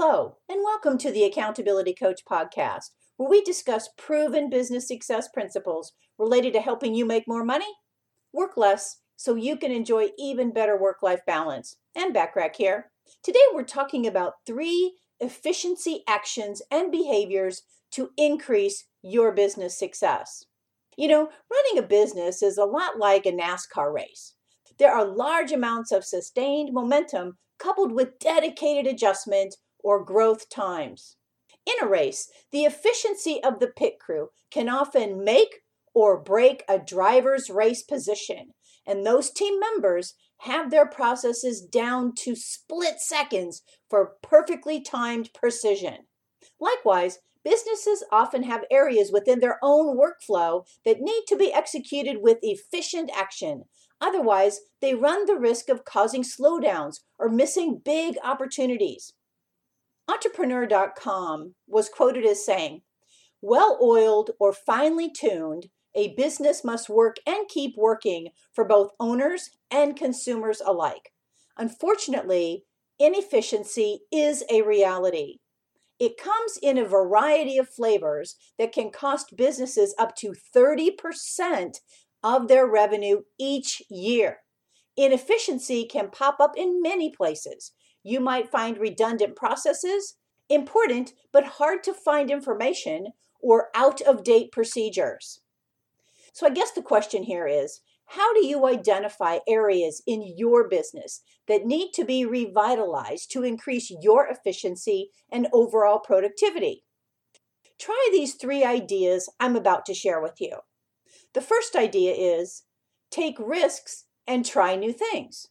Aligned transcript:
Hello, 0.00 0.36
and 0.48 0.60
welcome 0.62 0.96
to 0.98 1.10
the 1.10 1.24
Accountability 1.24 1.92
Coach 1.92 2.20
podcast, 2.24 2.90
where 3.16 3.28
we 3.28 3.42
discuss 3.42 3.88
proven 3.98 4.48
business 4.48 4.86
success 4.86 5.28
principles 5.28 5.92
related 6.18 6.52
to 6.52 6.60
helping 6.60 6.94
you 6.94 7.04
make 7.04 7.26
more 7.26 7.44
money, 7.44 7.66
work 8.32 8.56
less, 8.56 9.00
so 9.16 9.34
you 9.34 9.56
can 9.56 9.72
enjoy 9.72 10.10
even 10.16 10.52
better 10.52 10.80
work 10.80 10.98
life 11.02 11.26
balance. 11.26 11.78
Ann 11.96 12.12
Bachrach 12.12 12.54
here. 12.54 12.92
Today, 13.24 13.40
we're 13.52 13.64
talking 13.64 14.06
about 14.06 14.34
three 14.46 14.94
efficiency 15.18 16.04
actions 16.06 16.62
and 16.70 16.92
behaviors 16.92 17.62
to 17.90 18.10
increase 18.16 18.84
your 19.02 19.32
business 19.32 19.76
success. 19.76 20.44
You 20.96 21.08
know, 21.08 21.28
running 21.50 21.84
a 21.84 21.88
business 21.88 22.40
is 22.40 22.56
a 22.56 22.64
lot 22.64 23.00
like 23.00 23.26
a 23.26 23.32
NASCAR 23.32 23.92
race. 23.92 24.34
There 24.78 24.94
are 24.94 25.04
large 25.04 25.50
amounts 25.50 25.90
of 25.90 26.04
sustained 26.04 26.72
momentum 26.72 27.36
coupled 27.58 27.90
with 27.90 28.20
dedicated 28.20 28.86
adjustment 28.86 29.56
or 29.88 30.04
growth 30.04 30.50
times. 30.50 31.16
In 31.64 31.72
a 31.82 31.88
race, 31.88 32.30
the 32.52 32.64
efficiency 32.64 33.42
of 33.42 33.58
the 33.58 33.68
pit 33.68 33.98
crew 33.98 34.28
can 34.50 34.68
often 34.68 35.24
make 35.24 35.62
or 35.94 36.20
break 36.20 36.62
a 36.68 36.78
driver's 36.78 37.48
race 37.48 37.82
position, 37.82 38.52
and 38.86 39.06
those 39.06 39.30
team 39.30 39.58
members 39.58 40.12
have 40.42 40.70
their 40.70 40.84
processes 40.84 41.62
down 41.62 42.14
to 42.16 42.36
split 42.36 43.00
seconds 43.00 43.62
for 43.88 44.16
perfectly 44.22 44.78
timed 44.78 45.30
precision. 45.32 46.04
Likewise, 46.60 47.20
businesses 47.42 48.04
often 48.12 48.42
have 48.42 48.66
areas 48.70 49.10
within 49.10 49.40
their 49.40 49.58
own 49.62 49.96
workflow 49.96 50.66
that 50.84 51.00
need 51.00 51.24
to 51.28 51.36
be 51.36 51.50
executed 51.50 52.18
with 52.20 52.36
efficient 52.42 53.10
action. 53.16 53.64
Otherwise, 54.02 54.60
they 54.82 54.94
run 54.94 55.24
the 55.24 55.38
risk 55.38 55.70
of 55.70 55.86
causing 55.86 56.22
slowdowns 56.22 57.00
or 57.18 57.30
missing 57.30 57.80
big 57.82 58.16
opportunities. 58.22 59.14
Entrepreneur.com 60.08 61.54
was 61.66 61.90
quoted 61.90 62.24
as 62.24 62.44
saying, 62.44 62.80
Well 63.42 63.78
oiled 63.82 64.30
or 64.40 64.52
finely 64.54 65.10
tuned, 65.10 65.66
a 65.94 66.14
business 66.14 66.64
must 66.64 66.88
work 66.88 67.16
and 67.26 67.48
keep 67.48 67.76
working 67.76 68.28
for 68.54 68.64
both 68.64 68.92
owners 68.98 69.50
and 69.70 69.96
consumers 69.96 70.62
alike. 70.64 71.12
Unfortunately, 71.58 72.64
inefficiency 72.98 74.00
is 74.10 74.44
a 74.50 74.62
reality. 74.62 75.38
It 75.98 76.16
comes 76.16 76.58
in 76.62 76.78
a 76.78 76.84
variety 76.84 77.58
of 77.58 77.68
flavors 77.68 78.36
that 78.58 78.72
can 78.72 78.90
cost 78.90 79.36
businesses 79.36 79.94
up 79.98 80.14
to 80.16 80.34
30% 80.56 81.80
of 82.22 82.48
their 82.48 82.66
revenue 82.66 83.22
each 83.38 83.82
year. 83.90 84.38
Inefficiency 84.96 85.84
can 85.84 86.10
pop 86.10 86.38
up 86.40 86.52
in 86.56 86.80
many 86.80 87.10
places, 87.10 87.72
you 88.08 88.20
might 88.20 88.50
find 88.50 88.78
redundant 88.78 89.36
processes, 89.36 90.14
important 90.48 91.12
but 91.32 91.44
hard 91.44 91.82
to 91.84 91.92
find 91.92 92.30
information, 92.30 93.08
or 93.40 93.68
out 93.74 94.00
of 94.00 94.24
date 94.24 94.50
procedures. 94.50 95.40
So, 96.32 96.46
I 96.46 96.50
guess 96.50 96.72
the 96.72 96.82
question 96.82 97.24
here 97.24 97.46
is 97.46 97.80
how 98.06 98.32
do 98.32 98.46
you 98.46 98.66
identify 98.66 99.38
areas 99.46 100.02
in 100.06 100.22
your 100.36 100.66
business 100.66 101.20
that 101.46 101.66
need 101.66 101.92
to 101.92 102.04
be 102.04 102.24
revitalized 102.24 103.30
to 103.32 103.44
increase 103.44 103.92
your 104.00 104.26
efficiency 104.26 105.10
and 105.30 105.46
overall 105.52 105.98
productivity? 105.98 106.84
Try 107.78 108.08
these 108.10 108.34
three 108.34 108.64
ideas 108.64 109.28
I'm 109.38 109.56
about 109.56 109.84
to 109.86 109.94
share 109.94 110.22
with 110.22 110.40
you. 110.40 110.58
The 111.34 111.42
first 111.42 111.76
idea 111.76 112.14
is 112.14 112.64
take 113.10 113.36
risks 113.38 114.06
and 114.26 114.44
try 114.44 114.74
new 114.74 114.92
things. 114.92 115.48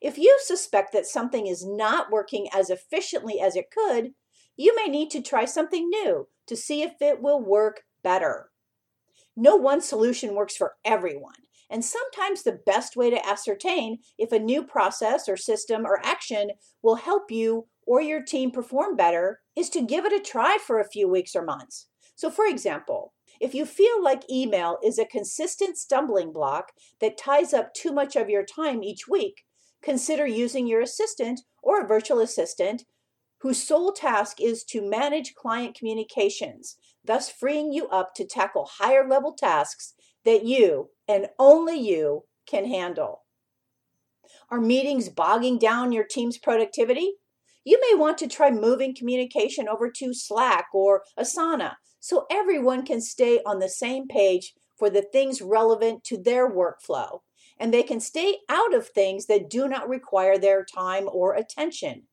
If 0.00 0.18
you 0.18 0.38
suspect 0.42 0.92
that 0.92 1.06
something 1.06 1.46
is 1.46 1.66
not 1.66 2.10
working 2.10 2.48
as 2.54 2.70
efficiently 2.70 3.40
as 3.40 3.56
it 3.56 3.70
could, 3.70 4.12
you 4.56 4.74
may 4.76 4.86
need 4.86 5.10
to 5.10 5.22
try 5.22 5.44
something 5.44 5.88
new 5.88 6.28
to 6.46 6.56
see 6.56 6.82
if 6.82 7.00
it 7.00 7.22
will 7.22 7.40
work 7.40 7.82
better. 8.02 8.50
No 9.36 9.56
one 9.56 9.80
solution 9.80 10.34
works 10.34 10.56
for 10.56 10.74
everyone, 10.84 11.34
and 11.70 11.84
sometimes 11.84 12.42
the 12.42 12.60
best 12.66 12.96
way 12.96 13.10
to 13.10 13.28
ascertain 13.28 13.98
if 14.18 14.32
a 14.32 14.38
new 14.38 14.64
process 14.64 15.28
or 15.28 15.36
system 15.36 15.86
or 15.86 16.00
action 16.04 16.50
will 16.82 16.96
help 16.96 17.30
you 17.30 17.66
or 17.86 18.00
your 18.00 18.22
team 18.22 18.50
perform 18.50 18.96
better 18.96 19.40
is 19.56 19.70
to 19.70 19.82
give 19.82 20.04
it 20.04 20.12
a 20.12 20.20
try 20.20 20.58
for 20.64 20.80
a 20.80 20.88
few 20.88 21.08
weeks 21.08 21.34
or 21.34 21.44
months. 21.44 21.86
So, 22.14 22.30
for 22.30 22.46
example, 22.46 23.14
if 23.40 23.54
you 23.54 23.64
feel 23.64 24.02
like 24.02 24.30
email 24.30 24.78
is 24.82 24.98
a 24.98 25.04
consistent 25.04 25.78
stumbling 25.78 26.32
block 26.32 26.72
that 27.00 27.16
ties 27.16 27.54
up 27.54 27.72
too 27.74 27.92
much 27.92 28.16
of 28.16 28.28
your 28.28 28.44
time 28.44 28.82
each 28.82 29.06
week, 29.06 29.44
consider 29.82 30.26
using 30.26 30.66
your 30.66 30.80
assistant 30.80 31.40
or 31.62 31.80
a 31.80 31.86
virtual 31.86 32.20
assistant 32.20 32.84
whose 33.40 33.62
sole 33.62 33.92
task 33.92 34.40
is 34.40 34.64
to 34.64 34.88
manage 34.88 35.34
client 35.34 35.76
communications, 35.76 36.76
thus 37.04 37.30
freeing 37.30 37.72
you 37.72 37.86
up 37.88 38.14
to 38.14 38.24
tackle 38.24 38.68
higher 38.78 39.08
level 39.08 39.32
tasks 39.32 39.94
that 40.24 40.44
you 40.44 40.90
and 41.06 41.28
only 41.38 41.78
you 41.78 42.24
can 42.46 42.66
handle. 42.66 43.22
Are 44.50 44.60
meetings 44.60 45.08
bogging 45.08 45.58
down 45.58 45.92
your 45.92 46.04
team's 46.04 46.38
productivity? 46.38 47.12
You 47.64 47.80
may 47.80 47.98
want 47.98 48.18
to 48.18 48.28
try 48.28 48.50
moving 48.50 48.94
communication 48.94 49.68
over 49.68 49.90
to 49.90 50.14
Slack 50.14 50.66
or 50.72 51.02
Asana 51.18 51.74
so 52.00 52.26
everyone 52.30 52.84
can 52.84 53.00
stay 53.00 53.40
on 53.46 53.58
the 53.58 53.68
same 53.68 54.08
page 54.08 54.54
for 54.76 54.90
the 54.90 55.02
things 55.02 55.42
relevant 55.42 56.04
to 56.04 56.16
their 56.16 56.50
workflow 56.50 57.20
and 57.58 57.72
they 57.72 57.82
can 57.82 58.00
stay 58.00 58.38
out 58.48 58.74
of 58.74 58.88
things 58.88 59.26
that 59.26 59.50
do 59.50 59.68
not 59.68 59.88
require 59.88 60.38
their 60.38 60.64
time 60.64 61.08
or 61.10 61.34
attention. 61.34 62.04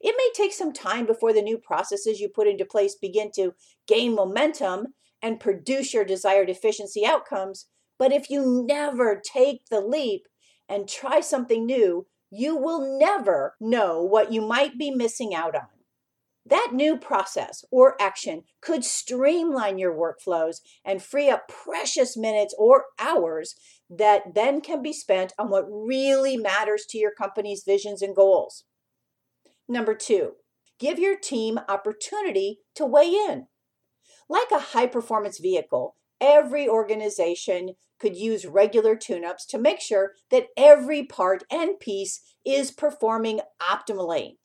It 0.00 0.14
may 0.16 0.30
take 0.34 0.52
some 0.52 0.72
time 0.72 1.06
before 1.06 1.32
the 1.32 1.42
new 1.42 1.58
processes 1.58 2.20
you 2.20 2.28
put 2.28 2.48
into 2.48 2.64
place 2.64 2.96
begin 2.96 3.30
to 3.36 3.54
gain 3.86 4.14
momentum 4.14 4.88
and 5.22 5.38
produce 5.38 5.94
your 5.94 6.04
desired 6.04 6.50
efficiency 6.50 7.06
outcomes, 7.06 7.66
but 7.98 8.12
if 8.12 8.28
you 8.28 8.64
never 8.66 9.22
take 9.24 9.66
the 9.70 9.80
leap 9.80 10.26
and 10.68 10.88
try 10.88 11.20
something 11.20 11.64
new, 11.64 12.06
you 12.30 12.56
will 12.56 12.98
never 12.98 13.54
know 13.60 14.02
what 14.02 14.32
you 14.32 14.40
might 14.40 14.78
be 14.78 14.90
missing 14.90 15.34
out 15.34 15.54
on. 15.54 15.71
That 16.44 16.70
new 16.72 16.96
process 16.96 17.64
or 17.70 18.00
action 18.00 18.42
could 18.60 18.84
streamline 18.84 19.78
your 19.78 19.94
workflows 19.94 20.56
and 20.84 21.02
free 21.02 21.30
up 21.30 21.46
precious 21.48 22.16
minutes 22.16 22.54
or 22.58 22.86
hours 22.98 23.54
that 23.88 24.34
then 24.34 24.60
can 24.60 24.82
be 24.82 24.92
spent 24.92 25.32
on 25.38 25.50
what 25.50 25.64
really 25.68 26.36
matters 26.36 26.84
to 26.90 26.98
your 26.98 27.12
company's 27.12 27.62
visions 27.64 28.02
and 28.02 28.16
goals. 28.16 28.64
Number 29.68 29.94
two, 29.94 30.32
give 30.80 30.98
your 30.98 31.16
team 31.16 31.60
opportunity 31.68 32.58
to 32.74 32.84
weigh 32.84 33.10
in. 33.10 33.46
Like 34.28 34.50
a 34.50 34.58
high 34.58 34.86
performance 34.86 35.38
vehicle, 35.38 35.96
every 36.20 36.68
organization 36.68 37.74
could 38.00 38.16
use 38.16 38.46
regular 38.46 38.96
tune 38.96 39.24
ups 39.24 39.46
to 39.46 39.58
make 39.58 39.80
sure 39.80 40.12
that 40.32 40.48
every 40.56 41.04
part 41.04 41.44
and 41.52 41.78
piece 41.78 42.20
is 42.44 42.72
performing 42.72 43.40
optimally. 43.60 44.38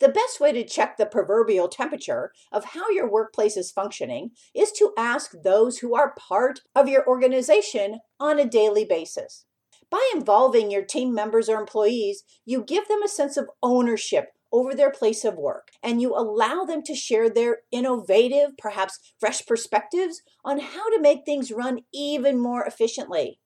The 0.00 0.08
best 0.08 0.38
way 0.38 0.52
to 0.52 0.64
check 0.64 0.96
the 0.96 1.06
proverbial 1.06 1.68
temperature 1.68 2.32
of 2.52 2.66
how 2.66 2.88
your 2.90 3.10
workplace 3.10 3.56
is 3.56 3.72
functioning 3.72 4.30
is 4.54 4.70
to 4.72 4.92
ask 4.96 5.32
those 5.42 5.78
who 5.78 5.96
are 5.96 6.14
part 6.16 6.60
of 6.76 6.88
your 6.88 7.06
organization 7.08 7.98
on 8.20 8.38
a 8.38 8.48
daily 8.48 8.84
basis. 8.84 9.44
By 9.90 10.08
involving 10.14 10.70
your 10.70 10.84
team 10.84 11.12
members 11.14 11.48
or 11.48 11.58
employees, 11.58 12.22
you 12.44 12.62
give 12.62 12.86
them 12.86 13.02
a 13.02 13.08
sense 13.08 13.36
of 13.36 13.50
ownership 13.62 14.28
over 14.52 14.74
their 14.74 14.90
place 14.90 15.24
of 15.24 15.34
work 15.34 15.72
and 15.82 16.00
you 16.00 16.14
allow 16.14 16.64
them 16.64 16.82
to 16.82 16.94
share 16.94 17.28
their 17.28 17.58
innovative, 17.72 18.56
perhaps 18.56 18.98
fresh 19.18 19.44
perspectives 19.46 20.22
on 20.44 20.60
how 20.60 20.88
to 20.90 21.00
make 21.00 21.24
things 21.24 21.50
run 21.50 21.80
even 21.92 22.38
more 22.38 22.64
efficiently. 22.64 23.40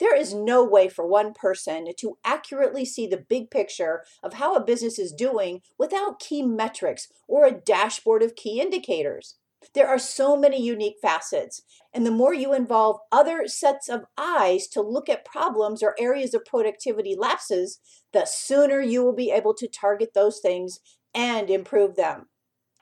There 0.00 0.16
is 0.16 0.34
no 0.34 0.64
way 0.64 0.88
for 0.88 1.06
one 1.06 1.32
person 1.34 1.86
to 1.98 2.18
accurately 2.24 2.84
see 2.84 3.06
the 3.06 3.24
big 3.28 3.50
picture 3.50 4.04
of 4.22 4.34
how 4.34 4.54
a 4.54 4.64
business 4.64 4.98
is 4.98 5.12
doing 5.12 5.60
without 5.78 6.18
key 6.18 6.42
metrics 6.42 7.08
or 7.28 7.46
a 7.46 7.52
dashboard 7.52 8.22
of 8.22 8.34
key 8.34 8.60
indicators. 8.60 9.36
There 9.72 9.88
are 9.88 9.98
so 9.98 10.36
many 10.36 10.62
unique 10.62 10.96
facets, 11.00 11.62
and 11.92 12.04
the 12.04 12.10
more 12.10 12.34
you 12.34 12.52
involve 12.52 12.98
other 13.10 13.46
sets 13.46 13.88
of 13.88 14.04
eyes 14.18 14.66
to 14.68 14.82
look 14.82 15.08
at 15.08 15.24
problems 15.24 15.82
or 15.82 15.94
areas 15.98 16.34
of 16.34 16.44
productivity 16.44 17.16
lapses, 17.16 17.78
the 18.12 18.26
sooner 18.26 18.80
you 18.80 19.02
will 19.02 19.14
be 19.14 19.30
able 19.30 19.54
to 19.54 19.68
target 19.68 20.10
those 20.14 20.40
things 20.40 20.80
and 21.14 21.48
improve 21.48 21.96
them. 21.96 22.26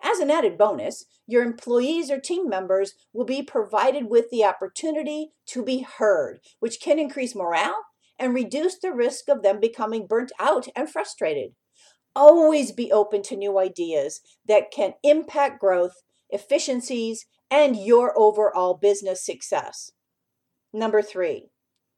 As 0.02 0.18
an 0.18 0.30
added 0.30 0.58
bonus, 0.58 1.04
your 1.26 1.44
employees 1.44 2.10
or 2.10 2.18
team 2.18 2.48
members 2.48 2.94
will 3.12 3.24
be 3.24 3.42
provided 3.42 4.10
with 4.10 4.30
the 4.30 4.44
opportunity 4.44 5.30
to 5.46 5.64
be 5.64 5.86
heard, 5.98 6.40
which 6.58 6.80
can 6.80 6.98
increase 6.98 7.34
morale 7.34 7.76
and 8.18 8.34
reduce 8.34 8.78
the 8.78 8.92
risk 8.92 9.28
of 9.28 9.42
them 9.42 9.60
becoming 9.60 10.06
burnt 10.06 10.32
out 10.38 10.66
and 10.74 10.90
frustrated. 10.90 11.52
Always 12.14 12.72
be 12.72 12.92
open 12.92 13.22
to 13.22 13.36
new 13.36 13.58
ideas 13.58 14.20
that 14.46 14.70
can 14.70 14.94
impact 15.02 15.60
growth, 15.60 16.02
efficiencies, 16.30 17.26
and 17.50 17.76
your 17.76 18.12
overall 18.18 18.74
business 18.74 19.24
success. 19.24 19.92
Number 20.72 21.00
three, 21.00 21.48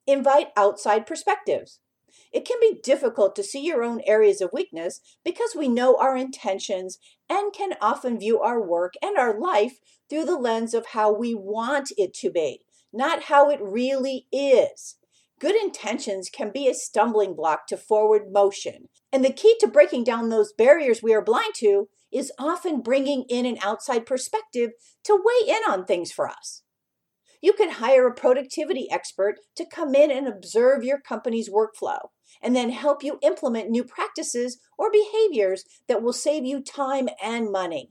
invite 0.06 0.48
outside 0.56 1.06
perspectives. 1.06 1.80
It 2.32 2.44
can 2.44 2.58
be 2.60 2.78
difficult 2.82 3.36
to 3.36 3.42
see 3.42 3.64
your 3.64 3.82
own 3.82 4.00
areas 4.06 4.40
of 4.40 4.52
weakness 4.52 5.00
because 5.24 5.54
we 5.56 5.68
know 5.68 5.96
our 5.96 6.16
intentions 6.16 6.98
and 7.28 7.52
can 7.52 7.74
often 7.80 8.18
view 8.18 8.40
our 8.40 8.60
work 8.60 8.94
and 9.02 9.16
our 9.16 9.38
life 9.38 9.78
through 10.10 10.24
the 10.24 10.38
lens 10.38 10.74
of 10.74 10.86
how 10.86 11.12
we 11.12 11.34
want 11.34 11.92
it 11.96 12.12
to 12.14 12.30
be, 12.30 12.64
not 12.92 13.24
how 13.24 13.50
it 13.50 13.60
really 13.62 14.26
is. 14.32 14.96
Good 15.40 15.56
intentions 15.56 16.30
can 16.30 16.50
be 16.50 16.68
a 16.68 16.74
stumbling 16.74 17.34
block 17.34 17.66
to 17.68 17.76
forward 17.76 18.32
motion. 18.32 18.88
And 19.12 19.24
the 19.24 19.32
key 19.32 19.56
to 19.60 19.66
breaking 19.66 20.04
down 20.04 20.28
those 20.28 20.52
barriers 20.52 21.02
we 21.02 21.14
are 21.14 21.22
blind 21.22 21.54
to 21.56 21.88
is 22.12 22.32
often 22.38 22.80
bringing 22.80 23.24
in 23.28 23.46
an 23.46 23.58
outside 23.62 24.06
perspective 24.06 24.70
to 25.04 25.22
weigh 25.22 25.48
in 25.54 25.70
on 25.70 25.84
things 25.84 26.10
for 26.10 26.28
us. 26.28 26.63
You 27.44 27.52
can 27.52 27.72
hire 27.72 28.06
a 28.06 28.14
productivity 28.14 28.90
expert 28.90 29.38
to 29.56 29.66
come 29.66 29.94
in 29.94 30.10
and 30.10 30.26
observe 30.26 30.82
your 30.82 30.98
company's 30.98 31.50
workflow 31.50 31.98
and 32.40 32.56
then 32.56 32.70
help 32.70 33.04
you 33.04 33.18
implement 33.20 33.68
new 33.68 33.84
practices 33.84 34.56
or 34.78 34.90
behaviors 34.90 35.62
that 35.86 36.02
will 36.02 36.14
save 36.14 36.46
you 36.46 36.62
time 36.62 37.06
and 37.22 37.52
money. 37.52 37.90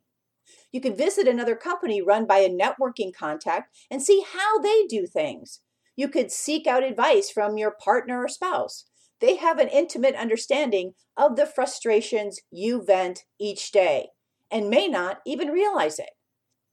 You 0.72 0.82
can 0.82 0.96
visit 0.96 1.28
another 1.28 1.56
company 1.56 2.02
run 2.02 2.26
by 2.26 2.40
a 2.40 2.50
networking 2.50 3.14
contact 3.14 3.78
and 3.92 4.02
see 4.02 4.26
how 4.34 4.58
they 4.58 4.88
do 4.88 5.06
things. 5.06 5.60
You 5.96 6.08
could 6.08 6.32
seek 6.32 6.66
out 6.66 6.82
advice 6.82 7.30
from 7.30 7.56
your 7.56 7.76
partner 7.80 8.24
or 8.24 8.30
spouse. 8.30 8.86
They 9.22 9.36
have 9.36 9.60
an 9.60 9.68
intimate 9.68 10.16
understanding 10.16 10.94
of 11.16 11.36
the 11.36 11.46
frustrations 11.46 12.40
you 12.50 12.84
vent 12.84 13.26
each 13.40 13.72
day 13.72 14.08
and 14.50 14.72
may 14.72 14.88
not 14.88 15.20
even 15.28 15.50
realize 15.50 16.00
it 16.00 16.10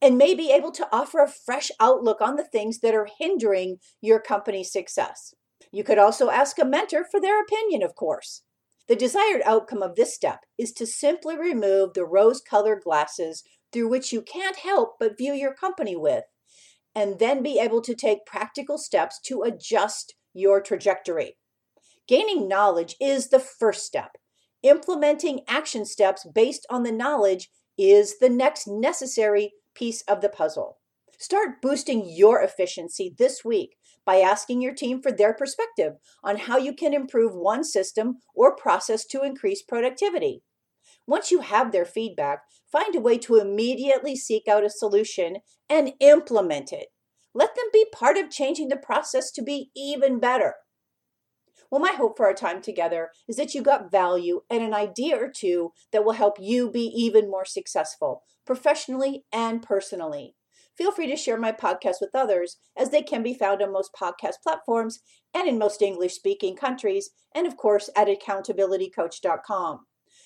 and 0.02 0.17
may 0.17 0.35
be 0.35 0.50
able 0.50 0.73
to 0.73 0.88
offer 0.93 1.20
a 1.20 1.29
fresh 1.29 1.70
outlook 1.79 2.20
on 2.20 2.37
the 2.37 2.44
things 2.44 2.81
that 2.81 2.94
are 2.94 3.08
hindering 3.19 3.79
your 4.00 4.20
company's 4.20 4.73
success. 4.73 5.35
You 5.73 5.85
could 5.85 5.99
also 5.99 6.31
ask 6.31 6.58
a 6.58 6.64
mentor 6.64 7.05
for 7.11 7.20
their 7.20 7.41
opinion, 7.41 7.82
of 7.82 7.94
course. 7.94 8.43
The 8.88 8.97
desired 8.97 9.43
outcome 9.44 9.82
of 9.82 9.94
this 9.94 10.14
step 10.14 10.41
is 10.58 10.73
to 10.73 10.87
simply 10.87 11.38
remove 11.38 11.94
the 11.94 12.05
rose 12.05 12.41
colored 12.41 12.82
glasses 12.82 13.44
through 13.73 13.88
which 13.88 14.12
you 14.12 14.20
can't 14.20 14.56
help 14.56 14.97
but 14.99 15.17
view 15.17 15.32
your 15.32 15.55
company 15.55 15.94
with, 15.94 16.25
and 16.94 17.19
then 17.20 17.43
be 17.43 17.61
able 17.61 17.82
to 17.82 17.94
take 17.94 18.26
practical 18.26 18.79
steps 18.79 19.20
to 19.26 19.43
adjust 19.43 20.14
your 20.35 20.61
trajectory. 20.61 21.37
Gaining 22.08 22.49
knowledge 22.49 22.96
is 23.00 23.29
the 23.29 23.38
first 23.38 23.87
step. 23.87 24.17
Implementing 24.64 25.43
action 25.46 25.85
steps 25.85 26.26
based 26.35 26.67
on 26.69 26.82
the 26.82 26.91
knowledge 26.91 27.49
is 27.79 28.19
the 28.19 28.29
next 28.29 28.67
necessary 28.67 29.53
piece 29.75 30.02
of 30.02 30.20
the 30.20 30.28
puzzle. 30.28 30.78
Start 31.19 31.61
boosting 31.61 32.08
your 32.08 32.40
efficiency 32.40 33.14
this 33.19 33.44
week 33.44 33.76
by 34.06 34.20
asking 34.20 34.62
your 34.62 34.75
team 34.75 35.02
for 35.02 35.12
their 35.12 35.34
perspective 35.34 35.94
on 36.25 36.37
how 36.37 36.56
you 36.56 36.72
can 36.72 36.94
improve 36.94 37.34
one 37.34 37.62
system 37.62 38.19
or 38.34 38.56
process 38.56 39.05
to 39.06 39.22
increase 39.22 39.62
productivity. 39.62 40.43
Once 41.06 41.31
you 41.31 41.40
have 41.40 41.72
their 41.72 41.84
feedback, 41.84 42.43
find 42.70 42.94
a 42.94 43.00
way 43.00 43.19
to 43.19 43.37
immediately 43.37 44.17
seek 44.17 44.49
out 44.49 44.64
a 44.64 44.70
solution 44.70 45.38
and 45.69 45.93
implement 46.00 46.72
it. 46.72 46.87
Let 47.34 47.55
them 47.55 47.67
be 47.72 47.87
part 47.93 48.17
of 48.17 48.31
changing 48.31 48.69
the 48.69 48.76
process 48.76 49.31
to 49.32 49.43
be 49.43 49.70
even 49.76 50.19
better. 50.19 50.55
Well, 51.70 51.81
my 51.81 51.93
hope 51.93 52.17
for 52.17 52.26
our 52.26 52.34
time 52.34 52.61
together 52.61 53.11
is 53.28 53.37
that 53.37 53.55
you 53.55 53.62
got 53.62 53.93
value 53.93 54.40
and 54.50 54.62
an 54.62 54.75
idea 54.75 55.17
or 55.17 55.31
two 55.31 55.72
that 55.93 56.05
will 56.05 56.14
help 56.14 56.37
you 56.40 56.70
be 56.70 56.87
even 56.87 57.31
more 57.31 57.44
successful, 57.44 58.25
professionally 58.44 59.25
and 59.32 59.62
personally. 59.62 60.34
Feel 60.76 60.93
free 60.93 61.06
to 61.08 61.17
share 61.17 61.37
my 61.37 61.52
podcast 61.52 61.96
with 62.00 62.14
others, 62.14 62.56
as 62.76 62.90
they 62.90 63.02
can 63.02 63.22
be 63.22 63.34
found 63.34 63.62
on 63.62 63.72
most 63.72 63.93
podcast 63.93 64.43
platforms 64.43 65.00
and 65.34 65.46
in 65.46 65.58
most 65.58 65.82
English 65.82 66.14
speaking 66.14 66.56
countries, 66.56 67.11
and 67.34 67.46
of 67.46 67.56
course 67.56 67.88
at 67.94 68.08
accountabilitycoach.com. 68.08 69.81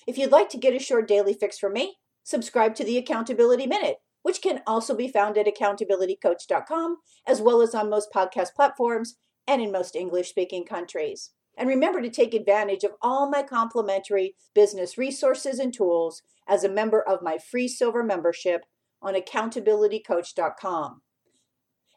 If 0.07 0.17
you'd 0.17 0.31
like 0.31 0.49
to 0.49 0.57
get 0.57 0.75
a 0.75 0.79
short 0.79 1.07
daily 1.07 1.33
fix 1.33 1.59
from 1.59 1.73
me, 1.73 1.97
subscribe 2.23 2.73
to 2.75 2.83
the 2.83 2.97
Accountability 2.97 3.67
Minute, 3.67 3.97
which 4.23 4.41
can 4.41 4.61
also 4.65 4.95
be 4.95 5.07
found 5.07 5.37
at 5.37 5.45
accountabilitycoach.com, 5.45 6.97
as 7.27 7.41
well 7.41 7.61
as 7.61 7.75
on 7.75 7.89
most 7.89 8.09
podcast 8.11 8.53
platforms 8.55 9.15
and 9.47 9.61
in 9.61 9.71
most 9.71 9.95
English 9.95 10.29
speaking 10.29 10.65
countries. 10.65 11.31
And 11.57 11.69
remember 11.69 12.01
to 12.01 12.09
take 12.09 12.33
advantage 12.33 12.83
of 12.83 12.91
all 13.01 13.29
my 13.29 13.43
complimentary 13.43 14.35
business 14.53 14.97
resources 14.97 15.59
and 15.59 15.73
tools 15.73 16.21
as 16.47 16.63
a 16.63 16.69
member 16.69 17.01
of 17.01 17.21
my 17.21 17.37
free 17.37 17.67
silver 17.67 18.03
membership 18.03 18.65
on 19.01 19.15
accountabilitycoach.com. 19.15 21.01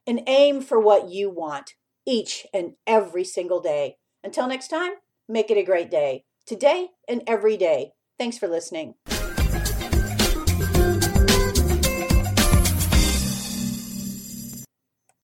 And 0.07 0.23
aim 0.27 0.63
for 0.63 0.81
what 0.81 1.11
you 1.11 1.31
want 1.31 1.75
each 2.07 2.47
and 2.55 2.73
every 2.87 3.25
single 3.25 3.61
day. 3.61 3.97
Until 4.25 4.49
next 4.49 4.69
time, 4.69 4.93
make 5.29 5.51
it 5.51 5.59
a 5.59 5.63
great 5.63 5.91
day, 5.91 6.25
today 6.47 6.89
and 7.09 7.23
every 7.27 7.57
day. 7.57 7.93
Thanks 8.19 8.39
for 8.39 8.49
listening. 8.49 8.95